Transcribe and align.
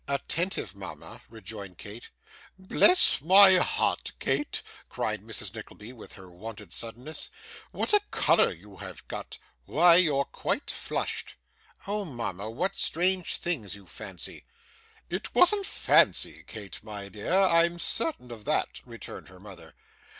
'Attentive, 0.07 0.73
mama!' 0.73 1.21
rejoined 1.29 1.77
Kate. 1.77 2.09
'Bless 2.57 3.21
my 3.21 3.57
heart, 3.57 4.13
Kate!' 4.17 4.63
cried 4.89 5.21
Mrs. 5.21 5.53
Nickleby, 5.53 5.93
with 5.93 6.13
her 6.13 6.31
wonted 6.31 6.73
suddenness, 6.73 7.29
'what 7.69 7.93
a 7.93 8.01
colour 8.09 8.51
you 8.51 8.77
have 8.77 9.07
got; 9.07 9.37
why, 9.67 9.97
you're 9.97 10.25
quite 10.25 10.71
flushed!' 10.71 11.35
'Oh, 11.85 12.03
mama! 12.03 12.49
what 12.49 12.75
strange 12.75 13.35
things 13.35 13.75
you 13.75 13.85
fancy!' 13.85 14.43
'It 15.11 15.35
wasn't 15.35 15.67
fancy, 15.67 16.43
Kate, 16.47 16.79
my 16.83 17.07
dear, 17.07 17.31
I'm 17.33 17.77
certain 17.77 18.31
of 18.31 18.43
that,' 18.45 18.81
returned 18.83 19.29
her 19.29 19.39
mother. 19.39 19.75